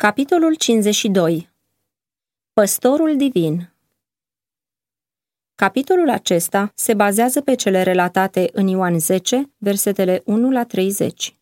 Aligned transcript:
Capitolul 0.00 0.54
52 0.54 1.50
Păstorul 2.52 3.16
divin 3.16 3.72
Capitolul 5.54 6.10
acesta 6.10 6.72
se 6.74 6.94
bazează 6.94 7.40
pe 7.40 7.54
cele 7.54 7.82
relatate 7.82 8.50
în 8.52 8.66
Ioan 8.66 8.98
10, 8.98 9.50
versetele 9.58 10.22
1 10.24 10.50
la 10.50 10.64
30. 10.64 11.36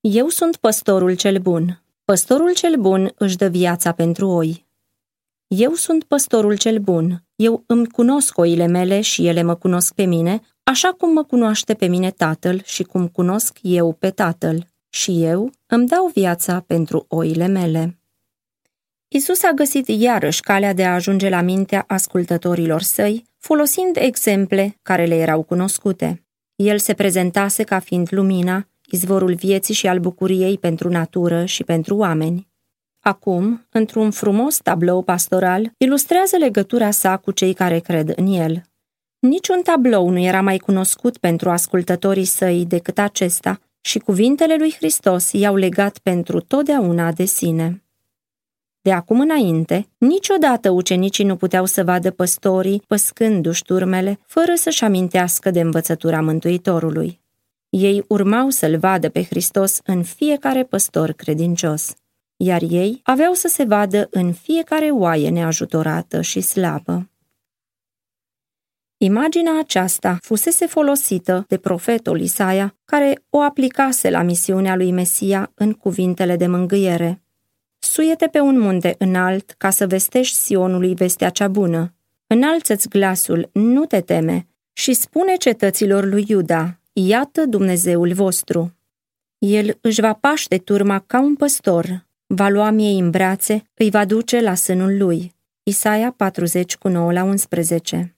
Eu 0.00 0.28
sunt 0.28 0.56
păstorul 0.56 1.16
cel 1.16 1.38
bun. 1.38 1.82
Păstorul 2.04 2.54
cel 2.54 2.76
bun 2.76 3.12
își 3.16 3.36
dă 3.36 3.48
viața 3.48 3.92
pentru 3.92 4.28
oi. 4.28 4.66
Eu 5.46 5.72
sunt 5.72 6.04
păstorul 6.04 6.56
cel 6.56 6.78
bun. 6.78 7.24
Eu 7.36 7.64
îmi 7.66 7.86
cunosc 7.86 8.38
oile 8.38 8.66
mele 8.66 9.00
și 9.00 9.26
ele 9.26 9.42
mă 9.42 9.54
cunosc 9.54 9.94
pe 9.94 10.04
mine, 10.04 10.40
așa 10.62 10.92
cum 10.92 11.12
mă 11.12 11.24
cunoaște 11.24 11.74
pe 11.74 11.86
mine 11.86 12.10
tatăl 12.10 12.62
și 12.64 12.82
cum 12.82 13.08
cunosc 13.08 13.58
eu 13.62 13.92
pe 13.92 14.10
tatăl 14.10 14.66
și 14.88 15.24
eu 15.24 15.58
îmi 15.70 15.86
dau 15.86 16.10
viața 16.14 16.64
pentru 16.66 17.04
oile 17.08 17.46
mele. 17.46 17.98
Isus 19.08 19.42
a 19.42 19.50
găsit 19.50 19.88
iarăși 19.88 20.40
calea 20.40 20.72
de 20.72 20.84
a 20.84 20.94
ajunge 20.94 21.28
la 21.28 21.40
mintea 21.40 21.84
ascultătorilor 21.86 22.82
săi, 22.82 23.24
folosind 23.38 23.96
exemple 23.96 24.78
care 24.82 25.04
le 25.04 25.16
erau 25.16 25.42
cunoscute. 25.42 26.24
El 26.54 26.78
se 26.78 26.94
prezentase 26.94 27.62
ca 27.62 27.78
fiind 27.78 28.08
lumina, 28.10 28.68
izvorul 28.90 29.34
vieții 29.34 29.74
și 29.74 29.86
al 29.86 29.98
bucuriei 29.98 30.58
pentru 30.58 30.88
natură 30.88 31.44
și 31.44 31.64
pentru 31.64 31.96
oameni. 31.96 32.48
Acum, 33.00 33.66
într-un 33.70 34.10
frumos 34.10 34.58
tablou 34.58 35.02
pastoral, 35.02 35.72
ilustrează 35.76 36.36
legătura 36.36 36.90
sa 36.90 37.16
cu 37.16 37.30
cei 37.30 37.52
care 37.52 37.78
cred 37.78 38.12
în 38.16 38.26
el. 38.26 38.62
Niciun 39.18 39.62
tablou 39.62 40.08
nu 40.08 40.18
era 40.18 40.40
mai 40.40 40.58
cunoscut 40.58 41.18
pentru 41.18 41.50
ascultătorii 41.50 42.24
săi 42.24 42.64
decât 42.64 42.98
acesta, 42.98 43.60
și 43.80 43.98
cuvintele 43.98 44.56
lui 44.56 44.74
Hristos 44.76 45.32
i-au 45.32 45.56
legat 45.56 45.98
pentru 45.98 46.40
totdeauna 46.40 47.12
de 47.12 47.24
sine. 47.24 47.84
De 48.82 48.92
acum 48.92 49.20
înainte, 49.20 49.86
niciodată 49.98 50.70
ucenicii 50.70 51.24
nu 51.24 51.36
puteau 51.36 51.64
să 51.64 51.84
vadă 51.84 52.10
păstorii 52.10 52.82
păscându-și 52.86 53.64
turmele, 53.64 54.18
fără 54.26 54.52
să-și 54.54 54.84
amintească 54.84 55.50
de 55.50 55.60
învățătura 55.60 56.20
Mântuitorului. 56.20 57.20
Ei 57.68 58.04
urmau 58.08 58.50
să-L 58.50 58.78
vadă 58.78 59.08
pe 59.08 59.22
Hristos 59.22 59.80
în 59.84 60.02
fiecare 60.02 60.64
păstor 60.64 61.12
credincios, 61.12 61.94
iar 62.36 62.62
ei 62.68 63.00
aveau 63.02 63.32
să 63.32 63.48
se 63.48 63.64
vadă 63.64 64.08
în 64.10 64.32
fiecare 64.32 64.90
oaie 64.90 65.30
neajutorată 65.30 66.20
și 66.20 66.40
slabă. 66.40 67.10
Imaginea 69.02 69.58
aceasta 69.58 70.18
fusese 70.22 70.66
folosită 70.66 71.44
de 71.48 71.56
profetul 71.56 72.20
Isaia, 72.20 72.74
care 72.84 73.22
o 73.30 73.40
aplicase 73.40 74.10
la 74.10 74.22
misiunea 74.22 74.76
lui 74.76 74.92
Mesia 74.92 75.52
în 75.54 75.72
cuvintele 75.72 76.36
de 76.36 76.46
mângâiere. 76.46 77.22
Suiete 77.78 78.26
pe 78.26 78.40
un 78.40 78.58
munte 78.58 78.94
înalt 78.98 79.54
ca 79.58 79.70
să 79.70 79.86
vestești 79.86 80.36
Sionului 80.36 80.94
vestea 80.94 81.30
cea 81.30 81.48
bună. 81.48 81.94
Înalță-ți 82.26 82.88
glasul, 82.88 83.50
nu 83.52 83.84
te 83.84 84.00
teme, 84.00 84.46
și 84.72 84.92
spune 84.92 85.34
cetăților 85.36 86.04
lui 86.04 86.24
Iuda, 86.28 86.78
iată 86.92 87.44
Dumnezeul 87.46 88.12
vostru. 88.12 88.76
El 89.38 89.78
își 89.80 90.00
va 90.00 90.12
paște 90.12 90.56
turma 90.56 90.98
ca 91.06 91.20
un 91.20 91.34
păstor, 91.34 92.06
va 92.26 92.48
lua 92.48 92.70
miei 92.70 92.98
în 92.98 93.10
brațe, 93.10 93.62
îi 93.74 93.90
va 93.90 94.04
duce 94.04 94.40
la 94.40 94.54
sânul 94.54 94.96
lui. 94.98 95.34
Isaia 95.62 96.14
40 96.16 96.76
cu 96.76 96.88
9 96.88 97.12
la 97.12 97.22
11 97.22 98.14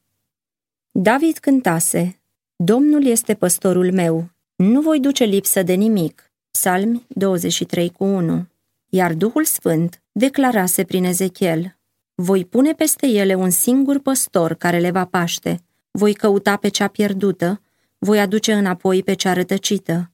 David 0.94 1.38
cântase, 1.38 2.20
Domnul 2.56 3.04
este 3.04 3.34
păstorul 3.34 3.92
meu, 3.92 4.30
nu 4.54 4.80
voi 4.80 5.00
duce 5.00 5.24
lipsă 5.24 5.62
de 5.62 5.72
nimic. 5.72 6.32
Psalmi 6.50 7.06
23 7.08 7.90
cu 7.90 8.04
1 8.04 8.46
Iar 8.88 9.14
Duhul 9.14 9.44
Sfânt 9.44 10.02
declarase 10.12 10.84
prin 10.84 11.04
Ezechiel, 11.04 11.76
Voi 12.14 12.44
pune 12.44 12.72
peste 12.72 13.06
ele 13.06 13.34
un 13.34 13.50
singur 13.50 13.98
păstor 13.98 14.54
care 14.54 14.78
le 14.78 14.90
va 14.90 15.04
paște, 15.04 15.62
voi 15.90 16.14
căuta 16.14 16.56
pe 16.56 16.68
cea 16.68 16.88
pierdută, 16.88 17.60
voi 17.98 18.20
aduce 18.20 18.52
înapoi 18.52 19.02
pe 19.02 19.14
cea 19.14 19.32
rătăcită, 19.32 20.10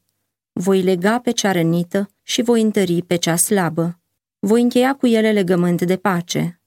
voi 0.53 0.83
lega 0.83 1.19
pe 1.19 1.31
cea 1.31 1.53
rănită 1.53 2.09
și 2.23 2.43
voi 2.43 2.63
întări 2.63 3.03
pe 3.03 3.17
cea 3.17 3.37
slabă. 3.37 3.99
Voi 4.39 4.63
încheia 4.63 4.95
cu 4.95 5.07
ele 5.07 5.33
legământ 5.33 5.83
de 5.83 5.97
pace 5.97 6.59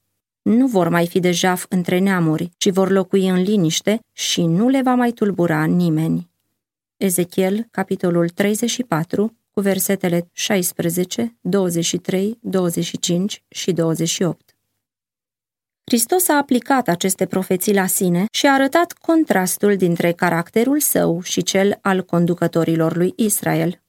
nu 0.41 0.67
vor 0.67 0.89
mai 0.89 1.07
fi 1.07 1.19
de 1.19 1.31
jaf 1.31 1.65
între 1.69 1.99
neamuri, 1.99 2.49
ci 2.57 2.69
vor 2.69 2.89
locui 2.89 3.27
în 3.27 3.41
liniște 3.41 3.99
și 4.11 4.45
nu 4.45 4.67
le 4.67 4.81
va 4.81 4.93
mai 4.93 5.11
tulbura 5.11 5.65
nimeni. 5.65 6.29
Ezechiel, 6.97 7.67
capitolul 7.71 8.29
34, 8.29 9.37
cu 9.51 9.61
versetele 9.61 10.29
16, 10.31 11.37
23, 11.41 12.37
25 12.41 13.43
și 13.47 13.71
28. 13.71 14.55
Hristos 15.83 16.27
a 16.27 16.37
aplicat 16.37 16.87
aceste 16.87 17.25
profeții 17.25 17.73
la 17.73 17.85
sine 17.85 18.25
și 18.31 18.45
a 18.45 18.53
arătat 18.53 18.91
contrastul 18.91 19.75
dintre 19.75 20.11
caracterul 20.11 20.79
său 20.79 21.21
și 21.21 21.43
cel 21.43 21.77
al 21.81 22.03
conducătorilor 22.03 22.95
lui 22.95 23.13
Israel. 23.15 23.81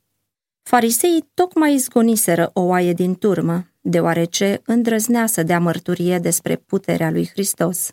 Fariseii 0.62 1.30
tocmai 1.34 1.76
zgoniseră 1.76 2.50
o 2.52 2.60
oaie 2.60 2.92
din 2.92 3.14
turmă, 3.14 3.66
deoarece 3.80 4.60
îndrăznea 4.64 5.26
să 5.26 5.42
dea 5.42 5.58
mărturie 5.58 6.18
despre 6.18 6.56
puterea 6.56 7.10
lui 7.10 7.28
Hristos. 7.28 7.90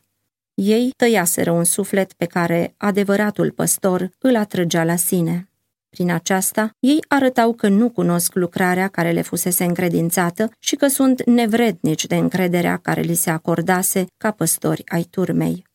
Ei 0.54 0.94
tăiaseră 0.98 1.52
un 1.52 1.64
suflet 1.64 2.14
pe 2.14 2.26
care 2.26 2.74
adevăratul 2.78 3.52
păstor 3.52 4.10
îl 4.20 4.36
atrăgea 4.36 4.84
la 4.84 4.96
sine. 4.96 5.50
Prin 5.90 6.12
aceasta, 6.12 6.70
ei 6.80 7.00
arătau 7.08 7.54
că 7.54 7.68
nu 7.68 7.90
cunosc 7.90 8.34
lucrarea 8.34 8.88
care 8.88 9.12
le 9.12 9.22
fusese 9.22 9.64
încredințată 9.64 10.52
și 10.60 10.76
că 10.76 10.88
sunt 10.88 11.26
nevrednici 11.26 12.06
de 12.06 12.16
încrederea 12.16 12.78
care 12.78 13.02
li 13.02 13.14
se 13.14 13.30
acordase 13.30 14.06
ca 14.18 14.32
păstori 14.32 14.84
ai 14.88 15.04
turmei. 15.04 15.69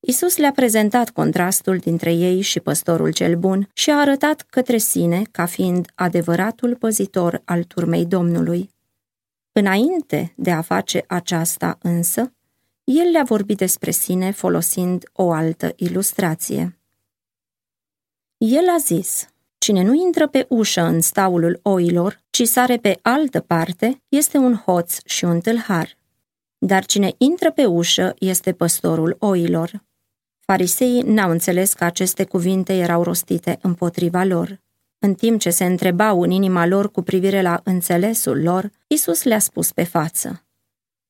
Isus 0.00 0.36
le-a 0.36 0.52
prezentat 0.52 1.10
contrastul 1.10 1.76
dintre 1.76 2.12
ei 2.12 2.40
și 2.40 2.60
păstorul 2.60 3.12
cel 3.12 3.36
bun 3.36 3.68
și 3.72 3.90
a 3.90 4.00
arătat 4.00 4.40
către 4.40 4.76
sine 4.78 5.22
ca 5.30 5.46
fiind 5.46 5.90
adevăratul 5.94 6.76
păzitor 6.76 7.42
al 7.44 7.64
turmei 7.64 8.06
Domnului. 8.06 8.70
Înainte 9.52 10.32
de 10.36 10.50
a 10.50 10.60
face 10.60 11.04
aceasta 11.06 11.78
însă, 11.82 12.32
el 12.84 13.10
le-a 13.10 13.24
vorbit 13.24 13.56
despre 13.56 13.90
sine 13.90 14.30
folosind 14.30 15.10
o 15.12 15.32
altă 15.32 15.72
ilustrație. 15.76 16.78
El 18.36 18.68
a 18.68 18.78
zis, 18.78 19.28
cine 19.58 19.82
nu 19.82 19.94
intră 19.94 20.28
pe 20.28 20.46
ușă 20.48 20.80
în 20.80 21.00
staulul 21.00 21.60
oilor, 21.62 22.20
ci 22.30 22.42
sare 22.42 22.76
pe 22.76 22.98
altă 23.02 23.40
parte, 23.40 24.02
este 24.08 24.36
un 24.36 24.54
hoț 24.54 24.96
și 25.04 25.24
un 25.24 25.40
tâlhar. 25.40 25.96
Dar 26.58 26.84
cine 26.84 27.14
intră 27.18 27.50
pe 27.50 27.64
ușă 27.64 28.14
este 28.18 28.52
păstorul 28.52 29.16
oilor. 29.18 29.84
Fariseii 30.46 31.00
n-au 31.00 31.30
înțeles 31.30 31.72
că 31.72 31.84
aceste 31.84 32.24
cuvinte 32.24 32.72
erau 32.72 33.02
rostite 33.02 33.58
împotriva 33.62 34.24
lor. 34.24 34.60
În 34.98 35.14
timp 35.14 35.40
ce 35.40 35.50
se 35.50 35.64
întrebau 35.64 36.22
în 36.22 36.30
inima 36.30 36.66
lor 36.66 36.90
cu 36.90 37.02
privire 37.02 37.42
la 37.42 37.60
înțelesul 37.64 38.42
lor, 38.42 38.70
Isus 38.86 39.22
le-a 39.22 39.38
spus 39.38 39.72
pe 39.72 39.84
față. 39.84 40.44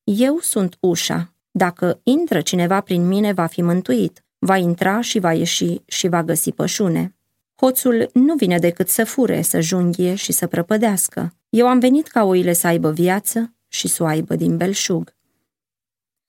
Eu 0.05 0.39
sunt 0.41 0.77
ușa. 0.81 1.35
Dacă 1.51 2.01
intră 2.03 2.41
cineva 2.41 2.81
prin 2.81 3.07
mine, 3.07 3.33
va 3.33 3.47
fi 3.47 3.63
mântuit. 3.63 4.25
Va 4.39 4.57
intra 4.57 5.01
și 5.01 5.19
va 5.19 5.33
ieși 5.33 5.81
și 5.87 6.09
va 6.09 6.23
găsi 6.23 6.53
pășune. 6.53 7.17
Hoțul 7.57 8.11
nu 8.13 8.35
vine 8.35 8.59
decât 8.59 8.89
să 8.89 9.05
fure, 9.05 9.43
să 9.43 9.61
junghie 9.61 10.15
și 10.15 10.33
să 10.33 10.47
prăpădească. 10.47 11.35
Eu 11.49 11.69
am 11.69 11.79
venit 11.79 12.07
ca 12.07 12.25
oile 12.25 12.53
să 12.53 12.67
aibă 12.67 12.91
viață 12.91 13.55
și 13.69 13.89
să 13.89 14.03
o 14.03 14.07
aibă 14.07 14.37
din 14.37 14.57
belșug. 14.57 15.16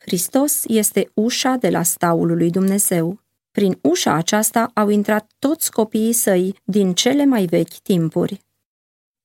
Hristos 0.08 0.64
este 0.68 1.12
ușa 1.14 1.56
de 1.60 1.70
la 1.70 1.84
staul 1.84 2.38
lui 2.38 2.50
Dumnezeu. 2.50 3.20
Prin 3.52 3.78
ușa 3.82 4.14
aceasta 4.14 4.72
au 4.74 4.90
intrat 4.90 5.32
toți 5.40 5.72
copiii 5.72 6.14
săi 6.14 6.56
din 6.64 6.94
cele 6.94 7.26
mai 7.26 7.46
vechi 7.46 7.78
timpuri. 7.78 8.42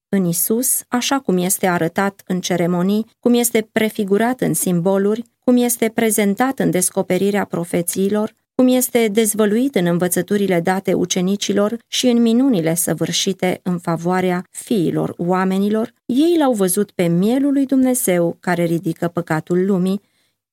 În 0.08 0.24
Isus, 0.24 0.82
așa 0.88 1.20
cum 1.20 1.36
este 1.36 1.66
arătat 1.66 2.22
în 2.26 2.40
ceremonii, 2.40 3.06
cum 3.20 3.34
este 3.34 3.68
prefigurat 3.72 4.40
în 4.40 4.54
simboluri, 4.54 5.24
cum 5.38 5.56
este 5.56 5.88
prezentat 5.94 6.58
în 6.58 6.70
descoperirea 6.70 7.44
profețiilor, 7.44 8.34
cum 8.54 8.68
este 8.68 9.08
dezvăluit 9.08 9.74
în 9.74 9.86
învățăturile 9.86 10.60
date 10.60 10.92
ucenicilor 10.92 11.78
și 11.86 12.06
în 12.06 12.22
minunile 12.22 12.74
săvârșite 12.74 13.60
în 13.62 13.78
favoarea 13.78 14.46
fiilor 14.50 15.14
oamenilor, 15.16 15.94
ei 16.06 16.36
l-au 16.38 16.52
văzut 16.52 16.90
pe 16.90 17.06
mielul 17.06 17.52
lui 17.52 17.66
Dumnezeu 17.66 18.36
care 18.40 18.64
ridică 18.64 19.08
păcatul 19.08 19.66
lumii, 19.66 20.00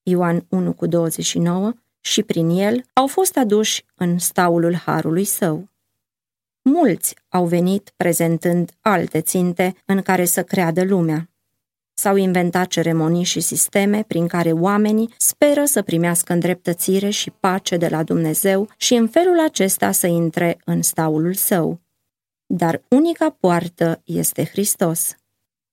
Ioan 0.04 0.46
1 0.50 0.74
cu 0.74 0.86
29, 0.86 1.74
și 2.00 2.24
prin 2.24 2.50
el 2.50 2.86
au 2.94 3.08
fost 3.08 3.38
aduși 3.38 3.86
în 3.96 4.18
staulul 4.18 4.76
harului 4.76 5.24
său. 5.24 5.70
Mulți 6.62 7.16
au 7.30 7.46
venit 7.46 7.94
prezentând 7.96 8.72
alte 8.82 9.22
ținte 9.22 9.76
în 9.86 10.02
care 10.02 10.26
să 10.26 10.44
creadă 10.44 10.84
lumea. 10.84 11.30
S-au 11.94 12.16
inventat 12.16 12.68
ceremonii 12.68 13.24
și 13.24 13.40
sisteme 13.40 14.04
prin 14.08 14.28
care 14.28 14.52
oamenii 14.52 15.14
speră 15.18 15.66
să 15.66 15.82
primească 15.82 16.34
îndreptățire 16.34 17.10
și 17.10 17.32
pace 17.32 17.78
de 17.78 17.88
la 17.88 18.04
Dumnezeu 18.04 18.70
și 18.78 18.94
în 18.94 19.08
felul 19.08 19.40
acesta 19.40 19.92
să 19.92 20.08
intre 20.08 20.58
în 20.66 20.82
staulul 20.82 21.34
său. 21.34 21.80
Dar 22.46 22.82
unica 22.90 23.30
poartă 23.30 24.02
este 24.04 24.46
Hristos. 24.46 25.16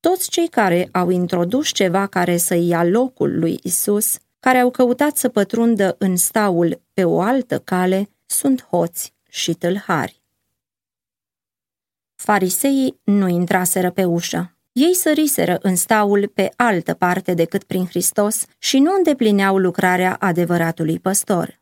Toți 0.06 0.31
cei 0.31 0.49
care 0.49 0.88
au 0.93 1.11
introdus 1.11 1.73
ceva 1.73 2.06
care 2.06 2.37
să 2.37 2.55
ia 2.55 2.85
locul 2.85 3.38
lui 3.38 3.61
Isus, 3.62 4.19
care 4.41 4.58
au 4.58 4.70
căutat 4.70 5.17
să 5.17 5.29
pătrundă 5.29 5.97
în 5.99 6.17
staul 6.17 6.82
pe 6.93 7.05
o 7.05 7.20
altă 7.20 7.58
cale, 7.58 8.11
sunt 8.26 8.67
hoți 8.70 9.14
și 9.29 9.55
tâlhari. 9.55 10.23
Fariseii 12.14 13.00
nu 13.05 13.29
intraseră 13.29 13.91
pe 13.91 14.05
ușă. 14.05 14.56
Ei 14.73 14.94
săriseră 14.94 15.58
în 15.62 15.76
staul 15.76 16.31
pe 16.35 16.52
altă 16.56 16.94
parte 16.94 17.35
decât 17.35 17.64
prin 17.64 17.87
Hristos 17.87 18.44
și 18.59 18.79
nu 18.79 18.94
îndeplineau 18.97 19.59
lucrarea 19.59 20.17
adevăratului 20.20 20.99
păstor. 20.99 21.61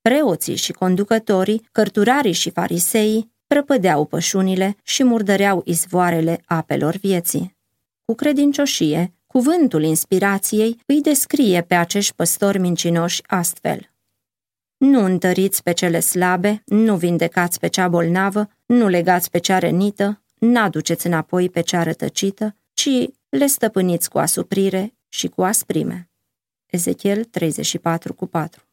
Preoții 0.00 0.56
și 0.56 0.72
conducătorii, 0.72 1.68
cărturarii 1.72 2.32
și 2.32 2.50
fariseii 2.50 3.32
prăpădeau 3.46 4.04
pășunile 4.04 4.76
și 4.82 5.04
murdăreau 5.04 5.62
izvoarele 5.64 6.42
apelor 6.44 6.96
vieții. 6.96 7.60
Cu 8.04 8.14
credincioșie, 8.14 9.14
cuvântul 9.26 9.82
inspirației 9.82 10.80
îi 10.86 11.00
descrie 11.00 11.62
pe 11.62 11.74
acești 11.74 12.14
păstori 12.14 12.58
mincinoși 12.58 13.22
astfel. 13.26 13.90
Nu 14.76 15.04
întăriți 15.04 15.62
pe 15.62 15.72
cele 15.72 16.00
slabe, 16.00 16.62
nu 16.66 16.96
vindecați 16.96 17.58
pe 17.58 17.66
cea 17.66 17.88
bolnavă, 17.88 18.48
nu 18.66 18.88
legați 18.88 19.30
pe 19.30 19.38
cea 19.38 19.58
rănită, 19.58 20.22
n-aduceți 20.34 21.06
înapoi 21.06 21.50
pe 21.50 21.60
cea 21.60 21.82
rătăcită, 21.82 22.56
ci 22.72 22.88
le 23.28 23.46
stăpâniți 23.46 24.10
cu 24.10 24.18
asuprire 24.18 24.94
și 25.08 25.28
cu 25.28 25.42
asprime. 25.42 26.10
Ezechiel 26.66 27.24
34 27.24 28.14
cu 28.14 28.26
4 28.26 28.66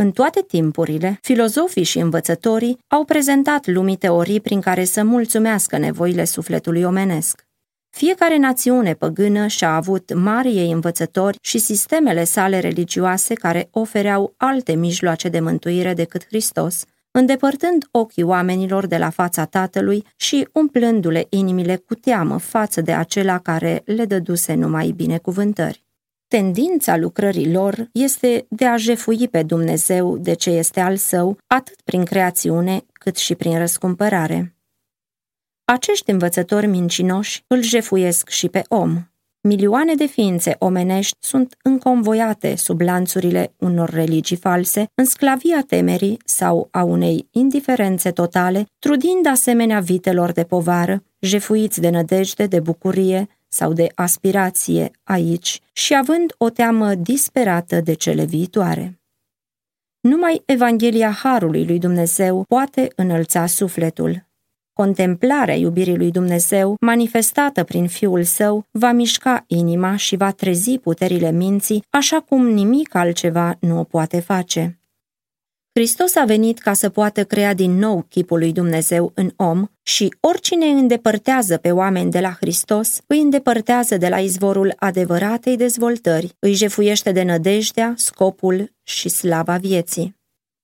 în 0.00 0.12
toate 0.12 0.42
timpurile, 0.42 1.18
filozofii 1.22 1.82
și 1.82 1.98
învățătorii 1.98 2.78
au 2.86 3.04
prezentat 3.04 3.66
lumii 3.66 3.96
teorii 3.96 4.40
prin 4.40 4.60
care 4.60 4.84
să 4.84 5.04
mulțumească 5.04 5.78
nevoile 5.78 6.24
sufletului 6.24 6.82
omenesc. 6.82 7.46
Fiecare 7.90 8.36
națiune 8.36 8.94
păgână 8.94 9.46
și-a 9.46 9.74
avut 9.74 10.14
mari 10.14 10.56
ei 10.56 10.70
învățători 10.70 11.38
și 11.40 11.58
sistemele 11.58 12.24
sale 12.24 12.58
religioase 12.58 13.34
care 13.34 13.68
ofereau 13.70 14.34
alte 14.36 14.74
mijloace 14.74 15.28
de 15.28 15.40
mântuire 15.40 15.94
decât 15.94 16.26
Hristos, 16.26 16.84
îndepărtând 17.10 17.84
ochii 17.90 18.22
oamenilor 18.22 18.86
de 18.86 18.96
la 18.96 19.10
fața 19.10 19.44
Tatălui 19.44 20.04
și 20.16 20.48
umplându-le 20.52 21.26
inimile 21.28 21.76
cu 21.76 21.94
teamă 21.94 22.38
față 22.38 22.80
de 22.80 22.92
acela 22.92 23.38
care 23.38 23.82
le 23.84 24.04
dăduse 24.04 24.54
numai 24.54 24.90
binecuvântări. 24.90 25.84
Tendința 26.28 26.96
lucrării 26.96 27.52
lor 27.52 27.88
este 27.92 28.46
de 28.48 28.64
a 28.64 28.76
jefui 28.76 29.28
pe 29.28 29.42
Dumnezeu 29.42 30.18
de 30.18 30.32
ce 30.32 30.50
este 30.50 30.80
al 30.80 30.96
său, 30.96 31.38
atât 31.46 31.80
prin 31.84 32.04
creațiune 32.04 32.84
cât 32.92 33.16
și 33.16 33.34
prin 33.34 33.58
răscumpărare. 33.58 34.54
Acești 35.70 36.10
învățători 36.10 36.66
mincinoși 36.66 37.44
îl 37.46 37.62
jefuiesc 37.62 38.28
și 38.28 38.48
pe 38.48 38.62
om. 38.68 39.04
Milioane 39.40 39.94
de 39.94 40.06
ființe 40.06 40.56
omenești 40.58 41.16
sunt 41.20 41.56
înconvoiate 41.62 42.56
sub 42.56 42.80
lanțurile 42.80 43.54
unor 43.58 43.90
religii 43.90 44.36
false, 44.36 44.86
în 44.94 45.04
sclavia 45.04 45.64
temerii 45.66 46.18
sau 46.24 46.68
a 46.70 46.82
unei 46.82 47.28
indiferențe 47.30 48.10
totale, 48.10 48.66
trudind 48.78 49.26
asemenea 49.26 49.80
vitelor 49.80 50.32
de 50.32 50.44
povară, 50.44 51.02
jefuiți 51.20 51.80
de 51.80 51.88
nădejde, 51.88 52.46
de 52.46 52.60
bucurie, 52.60 53.26
sau 53.48 53.72
de 53.72 53.86
aspirație 53.94 54.90
aici 55.02 55.60
și 55.72 55.94
având 55.94 56.34
o 56.38 56.48
teamă 56.48 56.94
disperată 56.94 57.80
de 57.80 57.92
cele 57.92 58.24
viitoare. 58.24 59.00
Numai 60.00 60.42
Evanghelia 60.46 61.10
Harului 61.10 61.66
lui 61.66 61.78
Dumnezeu 61.78 62.44
poate 62.48 62.92
înălța 62.96 63.46
sufletul. 63.46 64.28
Contemplarea 64.80 65.54
iubirii 65.54 65.96
lui 65.96 66.10
Dumnezeu, 66.10 66.76
manifestată 66.80 67.64
prin 67.64 67.88
Fiul 67.88 68.22
Său, 68.22 68.64
va 68.70 68.92
mișca 68.92 69.44
inima 69.46 69.96
și 69.96 70.16
va 70.16 70.30
trezi 70.30 70.78
puterile 70.78 71.30
minții, 71.30 71.84
așa 71.90 72.20
cum 72.20 72.48
nimic 72.48 72.94
altceva 72.94 73.56
nu 73.60 73.78
o 73.78 73.84
poate 73.84 74.20
face. 74.20 74.80
Hristos 75.72 76.16
a 76.16 76.24
venit 76.24 76.58
ca 76.58 76.72
să 76.72 76.88
poată 76.88 77.24
crea 77.24 77.54
din 77.54 77.78
nou 77.78 78.06
chipul 78.08 78.38
lui 78.38 78.52
Dumnezeu 78.52 79.12
în 79.14 79.30
om 79.36 79.66
și 79.82 80.14
oricine 80.20 80.66
îndepărtează 80.66 81.56
pe 81.56 81.70
oameni 81.70 82.10
de 82.10 82.20
la 82.20 82.36
Hristos, 82.40 83.00
îi 83.06 83.20
îndepărtează 83.20 83.96
de 83.96 84.08
la 84.08 84.18
izvorul 84.18 84.72
adevăratei 84.76 85.56
dezvoltări, 85.56 86.36
îi 86.38 86.52
jefuiește 86.54 87.12
de 87.12 87.22
nădejdea, 87.22 87.94
scopul 87.96 88.72
și 88.82 89.08
slava 89.08 89.56
vieții. 89.56 90.16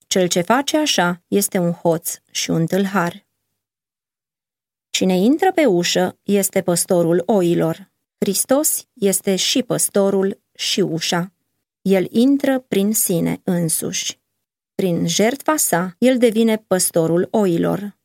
Cel 0.06 0.26
ce 0.26 0.40
face 0.40 0.76
așa 0.76 1.22
este 1.28 1.58
un 1.58 1.72
hoț 1.72 2.14
și 2.30 2.50
un 2.50 2.66
tâlhar. 2.66 3.25
Cine 4.96 5.16
intră 5.16 5.52
pe 5.52 5.64
ușă 5.64 6.18
este 6.22 6.60
păstorul 6.62 7.22
oilor. 7.26 7.90
Hristos 8.18 8.84
este 8.92 9.36
și 9.36 9.62
păstorul 9.62 10.40
și 10.54 10.80
ușa. 10.80 11.32
El 11.82 12.06
intră 12.10 12.58
prin 12.68 12.92
sine 12.92 13.40
însuși. 13.44 14.20
Prin 14.74 15.06
jertfa 15.06 15.56
sa, 15.56 15.94
el 15.98 16.18
devine 16.18 16.64
păstorul 16.66 17.28
oilor. 17.30 17.96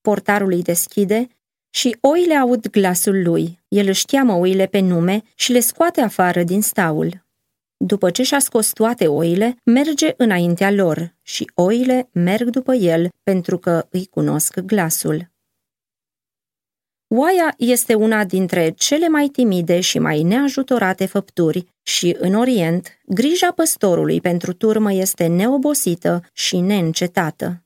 Portarul 0.00 0.52
îi 0.52 0.62
deschide 0.62 1.26
și 1.70 1.96
oile 2.00 2.34
aud 2.34 2.68
glasul 2.68 3.22
lui. 3.22 3.58
El 3.68 3.88
își 3.88 4.04
cheamă 4.04 4.32
oile 4.32 4.66
pe 4.66 4.78
nume 4.78 5.22
și 5.34 5.52
le 5.52 5.60
scoate 5.60 6.00
afară 6.00 6.42
din 6.42 6.62
staul. 6.62 7.24
După 7.76 8.10
ce 8.10 8.22
și-a 8.22 8.38
scos 8.38 8.72
toate 8.72 9.06
oile, 9.06 9.56
merge 9.64 10.14
înaintea 10.16 10.70
lor 10.70 11.14
și 11.22 11.50
oile 11.54 12.08
merg 12.12 12.50
după 12.50 12.74
el 12.74 13.08
pentru 13.22 13.58
că 13.58 13.86
îi 13.90 14.06
cunosc 14.06 14.58
glasul. 14.58 15.36
Oaia 17.10 17.54
este 17.56 17.94
una 17.94 18.24
dintre 18.24 18.70
cele 18.70 19.08
mai 19.08 19.26
timide 19.26 19.80
și 19.80 19.98
mai 19.98 20.22
neajutorate 20.22 21.06
făpturi 21.06 21.66
și, 21.82 22.16
în 22.18 22.34
Orient, 22.34 22.98
grija 23.06 23.52
păstorului 23.52 24.20
pentru 24.20 24.52
turmă 24.52 24.92
este 24.92 25.26
neobosită 25.26 26.24
și 26.32 26.60
neîncetată. 26.60 27.62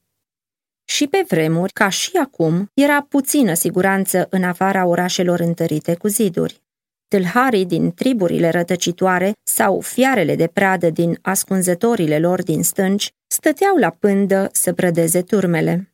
Și 0.84 1.06
pe 1.06 1.24
vremuri, 1.28 1.72
ca 1.72 1.88
și 1.88 2.10
acum, 2.16 2.70
era 2.74 3.06
puțină 3.08 3.54
siguranță 3.54 4.26
în 4.30 4.42
afara 4.42 4.86
orașelor 4.86 5.40
întărite 5.40 5.94
cu 5.94 6.08
ziduri. 6.08 6.62
Tâlharii 7.08 7.66
din 7.66 7.92
triburile 7.92 8.50
rătăcitoare 8.50 9.32
sau 9.42 9.80
fiarele 9.80 10.36
de 10.36 10.46
pradă 10.46 10.90
din 10.90 11.18
ascunzătorile 11.22 12.18
lor 12.18 12.42
din 12.42 12.62
stânci 12.62 13.10
stăteau 13.26 13.76
la 13.76 13.90
pândă 13.90 14.48
să 14.52 14.72
prădeze 14.72 15.22
turmele. 15.22 15.91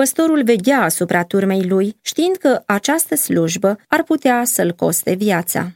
Păstorul 0.00 0.44
veghea 0.44 0.82
asupra 0.82 1.24
turmei 1.24 1.66
lui, 1.66 1.96
știind 2.00 2.36
că 2.36 2.62
această 2.66 3.14
slujbă 3.14 3.78
ar 3.88 4.02
putea 4.02 4.44
să-l 4.44 4.72
coste 4.72 5.14
viața. 5.14 5.72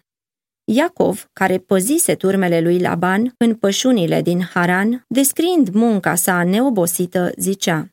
Iacov, 0.64 1.28
care 1.33 1.59
păzise 1.59 2.14
turmele 2.14 2.61
lui 2.61 2.81
Laban 2.81 3.35
în 3.38 3.54
pășunile 3.54 4.23
din 4.23 4.43
Haran, 4.43 5.04
descriind 5.09 5.69
munca 5.69 6.14
sa 6.14 6.45
neobosită, 6.45 7.33
zicea 7.37 7.88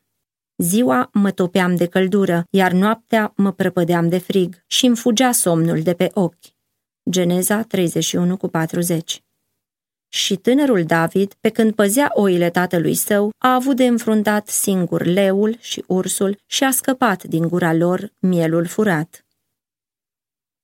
Ziua 0.58 1.10
mă 1.14 1.32
topeam 1.32 1.76
de 1.76 1.86
căldură, 1.86 2.44
iar 2.50 2.72
noaptea 2.72 3.34
mă 3.36 3.52
prăpădeam 3.52 4.10
de 4.10 4.18
frig 4.18 4.64
și 4.68 4.86
îmi 4.86 4.96
fugea 4.96 5.32
somnul 5.32 5.82
de 5.82 5.94
pe 5.94 6.12
ochi. 6.14 6.46
Geneza 7.10 7.62
31 7.62 8.38
cu 8.38 8.48
40 8.48 9.24
și 10.13 10.36
tânărul 10.36 10.84
David, 10.84 11.34
pe 11.39 11.50
când 11.50 11.74
păzea 11.74 12.12
oile 12.13 12.50
tatălui 12.50 12.96
său, 12.96 13.32
a 13.38 13.53
avut 13.53 13.75
de 13.75 13.86
înfruntat 13.86 14.48
singur 14.48 15.06
leul 15.06 15.58
și 15.60 15.84
ursul 15.88 16.38
și 16.46 16.63
a 16.63 16.72
scăpat 16.72 17.24
din 17.24 17.48
gura 17.48 17.74
lor 17.74 18.13
mielul 18.20 18.65
furat. 18.65 19.25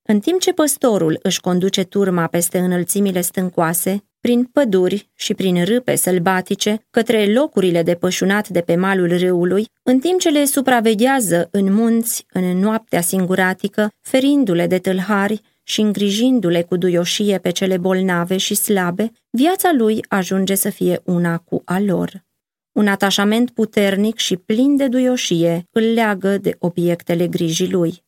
În 0.01 0.19
timp 0.19 0.39
ce 0.39 0.53
păstorul 0.53 1.19
își 1.21 1.39
conduce 1.39 1.83
turma 1.83 2.27
peste 2.27 2.57
înălțimile 2.59 3.21
stâncoase, 3.21 4.03
prin 4.19 4.43
păduri 4.43 5.09
și 5.15 5.33
prin 5.33 5.63
râpe 5.63 5.95
sălbatice, 5.95 6.85
către 6.89 7.33
locurile 7.33 7.83
de 7.83 7.95
pășunat 7.95 8.47
de 8.47 8.61
pe 8.61 8.75
malul 8.75 9.17
râului, 9.17 9.67
în 9.83 9.99
timp 9.99 10.19
ce 10.19 10.29
le 10.29 10.45
supraveghează 10.45 11.47
în 11.51 11.73
munți, 11.73 12.25
în 12.31 12.57
noaptea 12.59 13.01
singuratică, 13.01 13.91
ferindu-le 14.01 14.67
de 14.67 14.79
tâlhari 14.79 15.41
și 15.67 15.81
îngrijindu-le 15.81 16.61
cu 16.61 16.77
duioșie 16.77 17.37
pe 17.37 17.49
cele 17.51 17.77
bolnave 17.77 18.37
și 18.37 18.55
slabe, 18.55 19.11
viața 19.29 19.71
lui 19.73 20.05
ajunge 20.07 20.55
să 20.55 20.69
fie 20.69 21.01
una 21.03 21.37
cu 21.37 21.61
a 21.65 21.79
lor. 21.79 22.25
Un 22.71 22.87
atașament 22.87 23.51
puternic 23.51 24.17
și 24.17 24.35
plin 24.35 24.75
de 24.75 24.87
duioșie 24.87 25.67
îl 25.71 25.83
leagă 25.83 26.37
de 26.37 26.55
obiectele 26.59 27.27
grijii 27.27 27.71
lui. 27.71 28.03